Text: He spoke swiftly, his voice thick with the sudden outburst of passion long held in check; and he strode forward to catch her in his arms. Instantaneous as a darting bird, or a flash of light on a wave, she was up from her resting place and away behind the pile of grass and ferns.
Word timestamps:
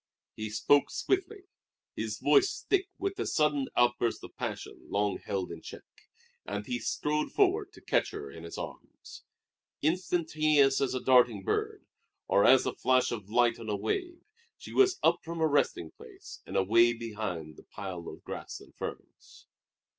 He 0.35 0.49
spoke 0.49 0.89
swiftly, 0.89 1.43
his 1.95 2.17
voice 2.17 2.65
thick 2.67 2.87
with 2.97 3.17
the 3.17 3.27
sudden 3.27 3.67
outburst 3.75 4.23
of 4.23 4.35
passion 4.35 4.79
long 4.89 5.19
held 5.19 5.51
in 5.51 5.61
check; 5.61 5.83
and 6.43 6.65
he 6.65 6.79
strode 6.79 7.31
forward 7.31 7.71
to 7.73 7.81
catch 7.81 8.09
her 8.09 8.31
in 8.31 8.43
his 8.43 8.57
arms. 8.57 9.25
Instantaneous 9.83 10.81
as 10.81 10.95
a 10.95 11.03
darting 11.03 11.43
bird, 11.43 11.85
or 12.27 12.43
a 12.45 12.57
flash 12.57 13.11
of 13.11 13.29
light 13.29 13.59
on 13.59 13.69
a 13.69 13.75
wave, 13.75 14.23
she 14.57 14.73
was 14.73 14.97
up 15.03 15.19
from 15.23 15.37
her 15.37 15.47
resting 15.47 15.91
place 15.91 16.41
and 16.47 16.57
away 16.57 16.93
behind 16.93 17.55
the 17.55 17.63
pile 17.63 18.07
of 18.09 18.23
grass 18.23 18.59
and 18.59 18.73
ferns. 18.75 19.45